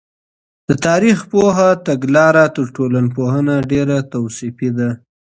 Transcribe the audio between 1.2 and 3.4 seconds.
پوه تګلاره تر ټولنپوه